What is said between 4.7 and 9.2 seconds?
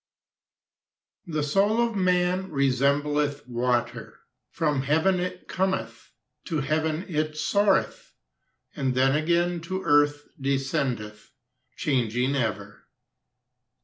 heaven it cometh, To heaven it soareth. And then